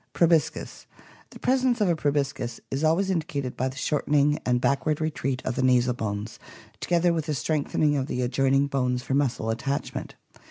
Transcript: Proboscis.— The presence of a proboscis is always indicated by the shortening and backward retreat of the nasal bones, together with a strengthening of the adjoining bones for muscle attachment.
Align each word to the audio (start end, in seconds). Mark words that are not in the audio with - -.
Proboscis.— 0.13 0.87
The 1.29 1.37
presence 1.37 1.79
of 1.79 1.87
a 1.87 1.95
proboscis 1.95 2.59
is 2.71 2.83
always 2.83 3.11
indicated 3.11 3.55
by 3.55 3.67
the 3.69 3.75
shortening 3.77 4.39
and 4.47 4.59
backward 4.59 4.99
retreat 4.99 5.43
of 5.45 5.53
the 5.55 5.61
nasal 5.61 5.93
bones, 5.93 6.39
together 6.79 7.13
with 7.13 7.29
a 7.29 7.35
strengthening 7.35 7.95
of 7.97 8.07
the 8.07 8.23
adjoining 8.23 8.65
bones 8.65 9.03
for 9.03 9.13
muscle 9.13 9.51
attachment. 9.51 10.15